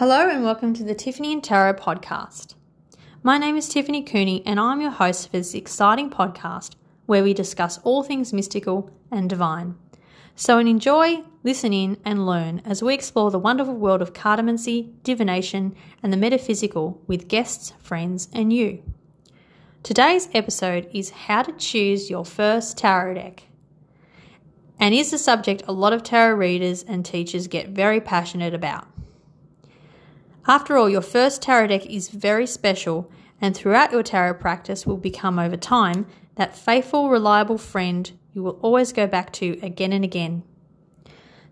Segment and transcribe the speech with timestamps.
[0.00, 2.54] Hello and welcome to the Tiffany and Tarot podcast.
[3.22, 7.34] My name is Tiffany Cooney and I'm your host for this exciting podcast where we
[7.34, 9.74] discuss all things mystical and divine.
[10.34, 15.76] So enjoy, listen in, and learn as we explore the wonderful world of cartomancy, divination,
[16.02, 18.82] and the metaphysical with guests, friends, and you.
[19.82, 23.42] Today's episode is how to choose your first tarot deck
[24.78, 28.89] and is the subject a lot of tarot readers and teachers get very passionate about.
[30.46, 34.96] After all, your first tarot deck is very special, and throughout your tarot practice will
[34.96, 40.04] become over time that faithful, reliable friend you will always go back to again and
[40.04, 40.42] again.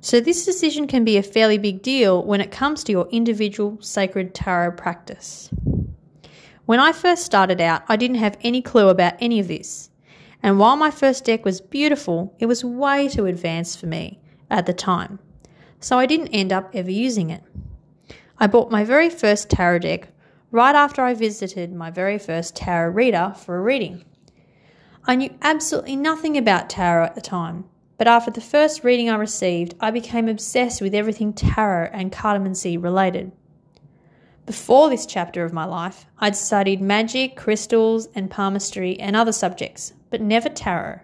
[0.01, 3.78] So, this decision can be a fairly big deal when it comes to your individual
[3.80, 5.50] sacred tarot practice.
[6.66, 9.91] When I first started out, I didn't have any clue about any of this.
[10.42, 14.66] And while my first deck was beautiful, it was way too advanced for me at
[14.66, 15.19] the time.
[15.81, 17.42] So I didn't end up ever using it.
[18.41, 20.08] I bought my very first tarot deck
[20.53, 24.05] right after I visited my very first tarot reader for a reading.
[25.05, 27.64] I knew absolutely nothing about tarot at the time,
[27.97, 32.81] but after the first reading I received, I became obsessed with everything tarot and cartomancy
[32.81, 33.33] related.
[34.47, 39.94] Before this chapter of my life, I'd studied magic, crystals, and palmistry and other subjects,
[40.11, 41.00] but never tarot.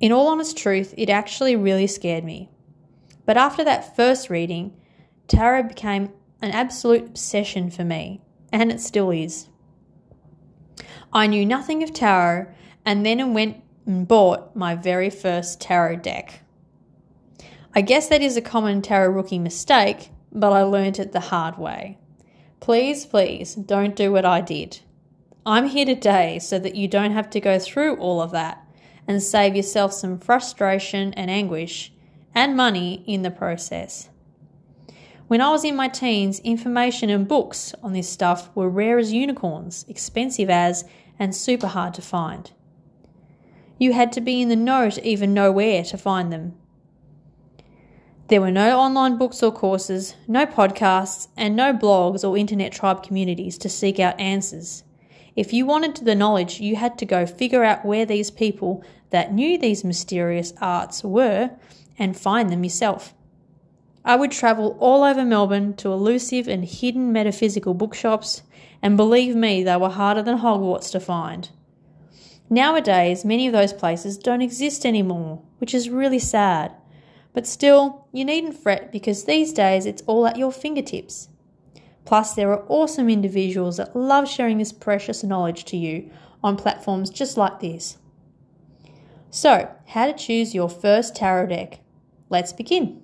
[0.00, 2.50] In all honest truth, it actually really scared me.
[3.24, 4.76] But after that first reading,
[5.32, 6.10] tarot became
[6.42, 8.20] an absolute obsession for me,
[8.52, 9.48] and it still is.
[11.12, 12.52] I knew nothing of tarot
[12.84, 16.42] and then went and bought my very first tarot deck.
[17.74, 21.56] I guess that is a common tarot rookie mistake, but I learnt it the hard
[21.56, 21.98] way.
[22.60, 24.80] Please, please don't do what I did.
[25.46, 28.64] I'm here today so that you don't have to go through all of that
[29.08, 31.92] and save yourself some frustration and anguish
[32.34, 34.10] and money in the process.
[35.32, 39.14] When I was in my teens, information and books on this stuff were rare as
[39.14, 40.84] unicorns, expensive as,
[41.18, 42.50] and super hard to find.
[43.78, 46.52] You had to be in the know to even know where to find them.
[48.28, 53.02] There were no online books or courses, no podcasts, and no blogs or internet tribe
[53.02, 54.84] communities to seek out answers.
[55.34, 59.32] If you wanted the knowledge, you had to go figure out where these people that
[59.32, 61.52] knew these mysterious arts were
[61.98, 63.14] and find them yourself.
[64.04, 68.42] I would travel all over Melbourne to elusive and hidden metaphysical bookshops,
[68.82, 71.50] and believe me, they were harder than Hogwarts to find.
[72.50, 76.72] Nowadays, many of those places don't exist anymore, which is really sad.
[77.32, 81.28] But still, you needn't fret because these days it's all at your fingertips.
[82.04, 86.10] Plus, there are awesome individuals that love sharing this precious knowledge to you
[86.42, 87.98] on platforms just like this.
[89.30, 91.80] So, how to choose your first tarot deck?
[92.28, 93.01] Let's begin.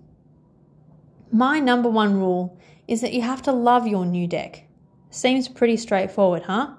[1.31, 4.65] My number one rule is that you have to love your new deck.
[5.11, 6.71] Seems pretty straightforward, huh?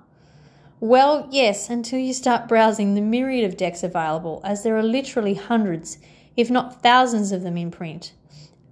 [0.80, 5.36] Well, yes, until you start browsing the myriad of decks available, as there are literally
[5.36, 6.00] hundreds,
[6.36, 8.14] if not thousands of them in print,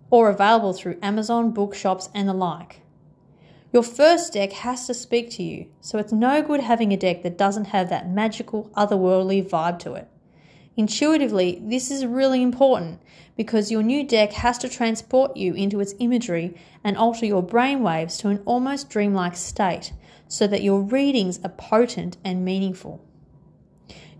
[0.09, 2.81] or available through Amazon, bookshops, and the like.
[3.71, 7.21] Your first deck has to speak to you, so it's no good having a deck
[7.21, 10.07] that doesn't have that magical, otherworldly vibe to it.
[10.77, 13.01] Intuitively, this is really important
[13.35, 18.19] because your new deck has to transport you into its imagery and alter your brainwaves
[18.19, 19.91] to an almost dreamlike state
[20.27, 23.03] so that your readings are potent and meaningful.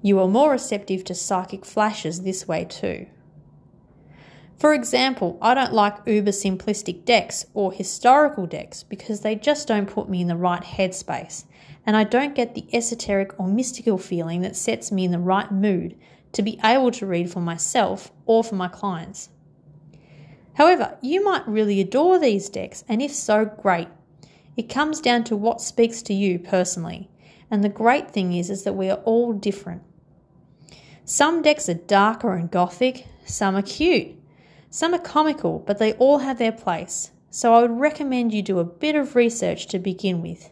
[0.01, 3.05] You are more receptive to psychic flashes this way too.
[4.57, 9.85] For example, I don't like uber simplistic decks or historical decks because they just don't
[9.85, 11.45] put me in the right headspace,
[11.85, 15.51] and I don't get the esoteric or mystical feeling that sets me in the right
[15.51, 15.95] mood
[16.33, 19.29] to be able to read for myself or for my clients.
[20.53, 23.87] However, you might really adore these decks, and if so, great.
[24.55, 27.09] It comes down to what speaks to you personally,
[27.51, 29.83] and the great thing is, is that we are all different.
[31.05, 34.15] Some decks are darker and gothic, some are cute,
[34.69, 38.59] some are comical, but they all have their place, so I would recommend you do
[38.59, 40.49] a bit of research to begin with.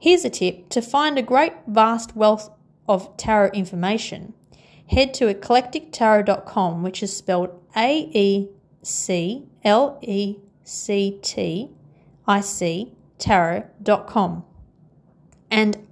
[0.00, 2.50] Here's a tip to find a great vast wealth
[2.90, 4.34] of tarot information,
[4.88, 8.48] head to eclectictarot.com, which is spelled A E
[8.82, 11.70] C L E C T
[12.26, 14.44] I C tarot.com.
[15.50, 15.86] And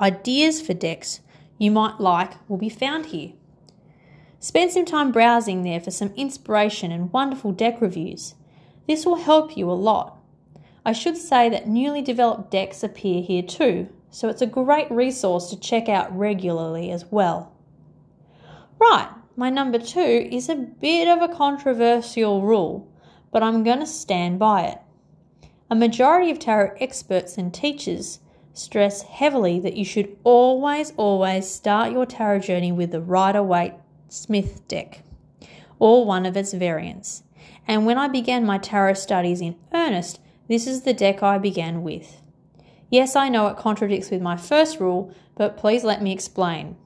[0.00, 1.20] ideas for decks
[1.58, 3.34] you might like will be found here.
[4.40, 8.34] Spend some time browsing there for some inspiration and wonderful deck reviews.
[8.88, 10.18] This will help you a lot.
[10.84, 15.48] I should say that newly developed decks appear here too, so it's a great resource
[15.48, 17.56] to check out regularly as well.
[18.78, 22.92] Right, my number two is a bit of a controversial rule,
[23.32, 24.78] but I'm going to stand by it.
[25.70, 28.20] A majority of tarot experts and teachers
[28.52, 33.74] stress heavily that you should always, always start your tarot journey with the Rider Waite
[34.08, 35.02] Smith deck,
[35.78, 37.22] or one of its variants.
[37.66, 41.82] And when I began my tarot studies in earnest, this is the deck I began
[41.82, 42.21] with.
[42.92, 46.76] Yes, I know it contradicts with my first rule, but please let me explain.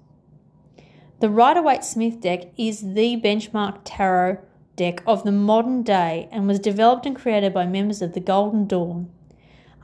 [1.19, 4.39] The Rider Waite Smith deck is the benchmark tarot
[4.77, 8.69] deck of the modern day and was developed and created by members of the Golden
[8.69, 9.11] Dawn,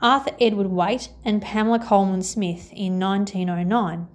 [0.01, 4.07] Arthur Edward Waite and Pamela Colman Smith in 1909.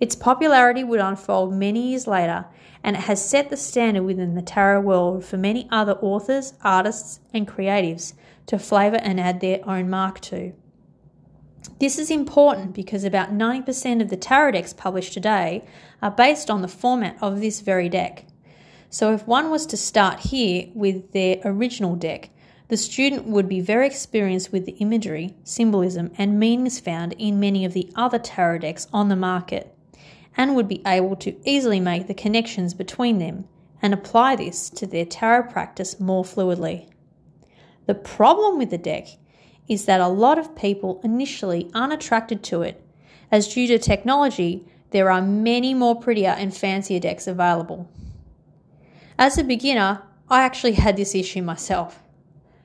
[0.00, 2.46] Its popularity would unfold many years later,
[2.82, 7.20] and it has set the standard within the tarot world for many other authors, artists,
[7.32, 8.14] and creatives
[8.46, 10.52] to flavour and add their own mark to.
[11.78, 15.64] This is important because about 90% of the tarot decks published today
[16.02, 18.24] are based on the format of this very deck.
[18.88, 22.30] So if one was to start here with their original deck,
[22.68, 27.64] the student would be very experienced with the imagery, symbolism, and meanings found in many
[27.64, 29.74] of the other tarot decks on the market,
[30.36, 33.48] and would be able to easily make the connections between them
[33.82, 36.88] and apply this to their tarot practice more fluidly.
[37.86, 39.08] The problem with the deck
[39.70, 42.84] is that a lot of people initially aren't attracted to it,
[43.30, 47.88] as due to technology, there are many more prettier and fancier decks available.
[49.16, 52.02] As a beginner, I actually had this issue myself.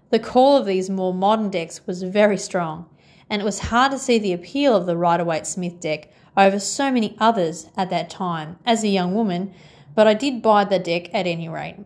[0.09, 2.89] The call of these more modern decks was very strong,
[3.29, 6.59] and it was hard to see the appeal of the Rider Waite Smith deck over
[6.59, 9.53] so many others at that time as a young woman,
[9.93, 11.77] but I did buy the deck at any rate.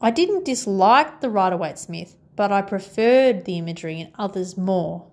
[0.00, 5.06] I didn't dislike the Rider Waite Smith, but I preferred the imagery in others more.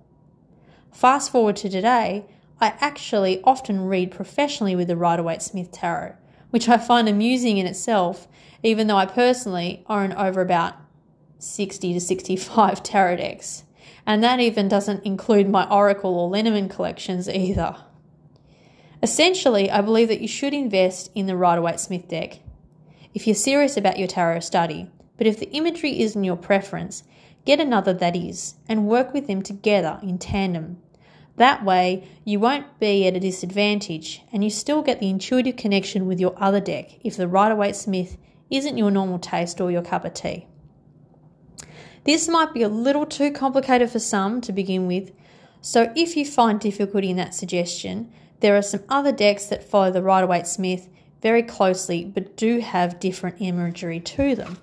[0.91, 2.25] Fast forward to today,
[2.59, 6.15] I actually often read professionally with the Rider Waite Smith Tarot,
[6.51, 8.27] which I find amusing in itself,
[8.61, 10.75] even though I personally own over about
[11.39, 13.63] 60 to 65 tarot decks.
[14.05, 17.77] And that even doesn't include my Oracle or Lenormand collections either.
[19.03, 22.39] Essentially, I believe that you should invest in the Rider Waite Smith deck.
[23.13, 27.03] If you're serious about your tarot study, but if the imagery isn't your preference,
[27.45, 30.77] get another that is, and work with them together in tandem.
[31.37, 36.05] That way, you won't be at a disadvantage and you still get the intuitive connection
[36.05, 38.17] with your other deck if the Rider Waite Smith
[38.49, 40.45] isn't your normal taste or your cup of tea.
[42.03, 45.11] This might be a little too complicated for some to begin with,
[45.61, 49.91] so if you find difficulty in that suggestion, there are some other decks that follow
[49.91, 50.89] the Rider Waite Smith
[51.21, 54.57] very closely but do have different imagery to them.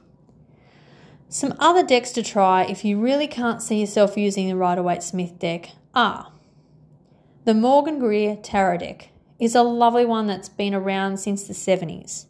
[1.31, 5.03] Some other decks to try if you really can't see yourself using the Rider Waite
[5.03, 6.33] Smith deck are
[7.45, 12.25] the Morgan Greer Tarot deck is a lovely one that's been around since the 70s.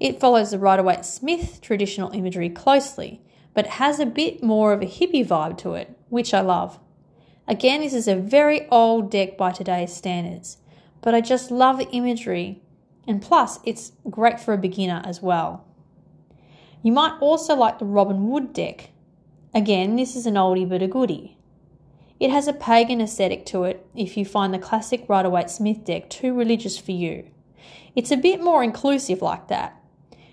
[0.00, 3.20] It follows the Rider Waite Smith traditional imagery closely,
[3.52, 6.80] but has a bit more of a hippie vibe to it, which I love.
[7.46, 10.56] Again, this is a very old deck by today's standards,
[11.02, 12.62] but I just love the imagery,
[13.06, 15.67] and plus, it's great for a beginner as well.
[16.82, 18.90] You might also like the Robin Wood deck.
[19.52, 21.36] Again, this is an oldie but a goodie.
[22.20, 25.84] It has a pagan aesthetic to it if you find the classic Rider Waite Smith
[25.84, 27.30] deck too religious for you.
[27.94, 29.80] It's a bit more inclusive like that.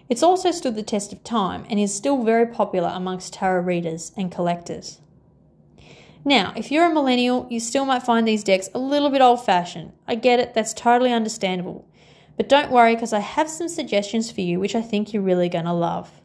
[0.08, 4.12] It's also stood the test of time and is still very popular amongst tarot readers
[4.16, 5.00] and collectors.
[6.24, 9.46] Now, if you're a millennial, you still might find these decks a little bit old
[9.46, 9.94] fashioned.
[10.08, 11.88] I get it, that's totally understandable.
[12.38, 15.50] But don't worry because I have some suggestions for you which I think you're really
[15.50, 16.22] going to love.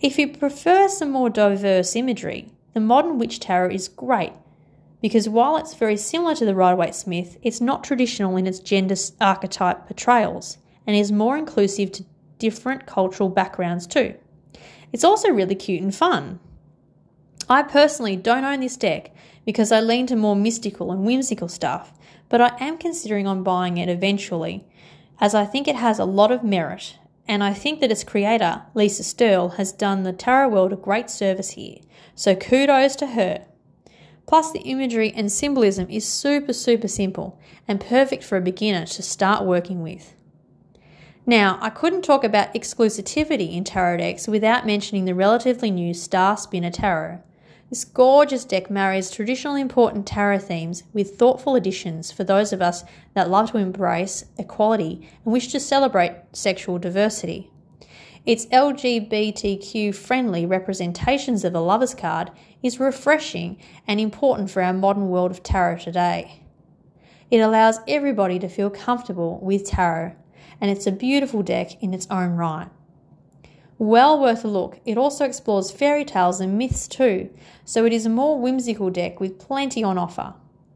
[0.00, 4.34] If you prefer some more diverse imagery, the modern witch tarot is great
[5.00, 8.58] because while it's very similar to the Rider Waite Smith, it's not traditional in its
[8.58, 12.04] gender archetype portrayals and is more inclusive to
[12.38, 14.14] different cultural backgrounds too.
[14.92, 16.40] It's also really cute and fun.
[17.48, 19.14] I personally don't own this deck
[19.46, 21.92] because I lean to more mystical and whimsical stuff,
[22.28, 24.64] but I am considering on buying it eventually
[25.20, 28.62] as I think it has a lot of merit and I think that its creator,
[28.74, 31.78] Lisa Sterle, has done the tarot world a great service here,
[32.14, 33.46] so kudos to her.
[34.26, 39.02] Plus, the imagery and symbolism is super, super simple and perfect for a beginner to
[39.02, 40.14] start working with.
[41.24, 46.36] Now, I couldn't talk about exclusivity in tarot decks without mentioning the relatively new Star
[46.36, 47.20] Spinner Tarot.
[47.68, 52.84] This gorgeous deck marries traditional important tarot themes with thoughtful additions for those of us
[53.14, 57.50] that love to embrace equality and wish to celebrate sexual diversity.
[58.24, 62.30] Its LGBTQ friendly representations of the Lover's card
[62.62, 63.56] is refreshing
[63.86, 66.44] and important for our modern world of tarot today.
[67.32, 70.14] It allows everybody to feel comfortable with tarot,
[70.60, 72.68] and it's a beautiful deck in its own right.
[73.78, 74.80] Well worth a look.
[74.86, 77.30] It also explores fairy tales and myths too,
[77.64, 80.34] so it is a more whimsical deck with plenty on offer.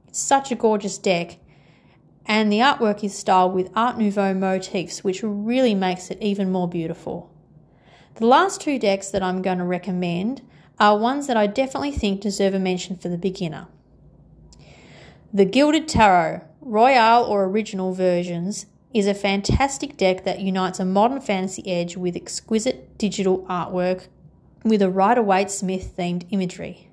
[0.09, 1.38] It's such a gorgeous deck,
[2.26, 6.69] and the artwork is styled with Art Nouveau motifs, which really makes it even more
[6.69, 7.30] beautiful.
[8.16, 10.42] The last two decks that I'm going to recommend
[10.78, 13.69] are ones that I definitely think deserve a mention for the beginner.
[15.33, 21.20] The Gilded Tarot, Royale or original versions, is a fantastic deck that unites a modern
[21.20, 24.09] fantasy edge with exquisite digital artwork
[24.64, 26.88] with a Rider Waite Smith themed imagery.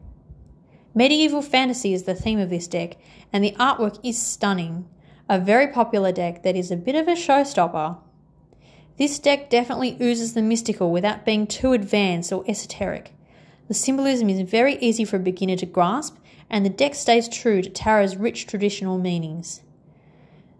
[0.93, 2.97] Medieval fantasy is the theme of this deck,
[3.31, 4.87] and the artwork is stunning.
[5.29, 7.97] A very popular deck that is a bit of a showstopper.
[8.97, 13.13] This deck definitely oozes the mystical without being too advanced or esoteric.
[13.67, 16.17] The symbolism is very easy for a beginner to grasp,
[16.49, 19.61] and the deck stays true to tarot's rich traditional meanings.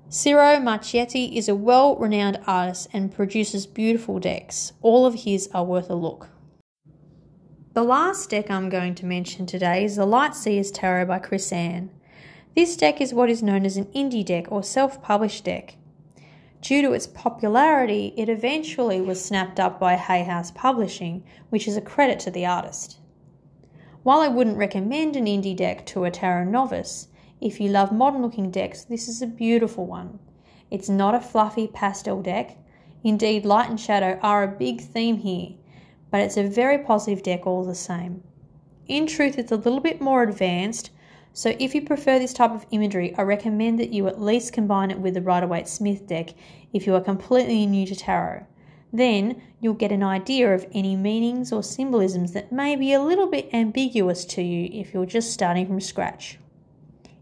[0.10, 4.72] Ciro Marchetti is a well renowned artist and produces beautiful decks.
[4.82, 6.30] All of his are worth a look.
[7.74, 11.90] The last deck I'm going to mention today is the Light Seers Tarot by Chris-Anne.
[12.56, 15.76] This deck is what is known as an indie deck or self published deck.
[16.62, 21.76] Due to its popularity, it eventually was snapped up by Hay House Publishing, which is
[21.76, 22.98] a credit to the artist.
[24.04, 28.24] While I wouldn't recommend an indie deck to a tarot novice, if you love modern
[28.24, 30.18] looking decks, this is a beautiful one.
[30.72, 32.58] It's not a fluffy pastel deck.
[33.04, 35.50] Indeed, light and shadow are a big theme here,
[36.10, 38.24] but it's a very positive deck all the same.
[38.88, 40.90] In truth, it's a little bit more advanced,
[41.32, 44.90] so if you prefer this type of imagery, I recommend that you at least combine
[44.90, 46.34] it with the Rider Waite Smith deck
[46.74, 48.48] if you are completely new to tarot.
[48.92, 53.28] Then you'll get an idea of any meanings or symbolisms that may be a little
[53.28, 56.40] bit ambiguous to you if you're just starting from scratch.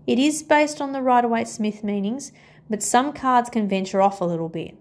[0.07, 2.31] It is based on the Rider Waite Smith meanings,
[2.69, 4.77] but some cards can venture off a little bit.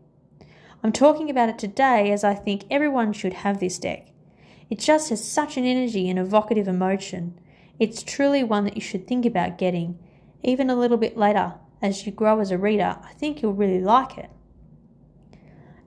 [0.83, 4.09] I'm talking about it today as I think everyone should have this deck.
[4.69, 7.39] It just has such an energy and evocative emotion.
[7.79, 9.99] It's truly one that you should think about getting,
[10.43, 11.55] even a little bit later.
[11.81, 14.31] As you grow as a reader, I think you'll really like it.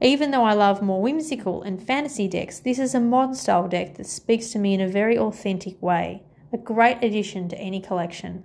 [0.01, 3.95] Even though I love more whimsical and fantasy decks, this is a modern style deck
[3.95, 8.43] that speaks to me in a very authentic way, a great addition to any collection.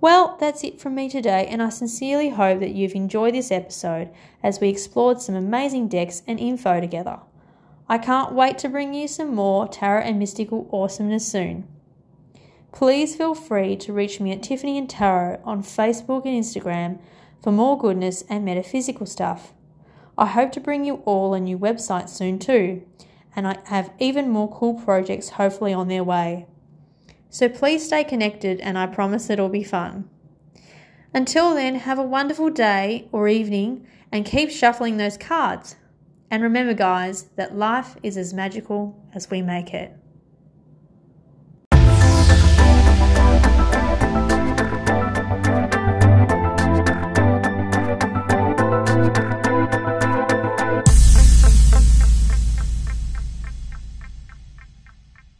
[0.00, 4.08] Well, that's it from me today, and I sincerely hope that you've enjoyed this episode
[4.42, 7.20] as we explored some amazing decks and info together.
[7.86, 11.68] I can't wait to bring you some more tarot and mystical awesomeness soon.
[12.72, 16.98] Please feel free to reach me at Tiffany and Tarot on Facebook and Instagram
[17.42, 19.52] for more goodness and metaphysical stuff.
[20.16, 22.82] I hope to bring you all a new website soon too,
[23.36, 26.46] and I have even more cool projects hopefully on their way.
[27.30, 30.10] So please stay connected, and I promise it'll be fun.
[31.14, 35.76] Until then, have a wonderful day or evening and keep shuffling those cards.
[36.30, 39.96] And remember, guys, that life is as magical as we make it.